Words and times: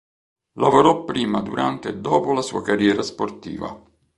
Lavorò 0.53 1.03
prima, 1.03 1.41
durante 1.43 1.89
e 1.89 1.97
dopo 1.97 2.33
la 2.33 2.41
sua 2.41 2.63
carriera 2.63 3.03
sportiva. 3.03 3.79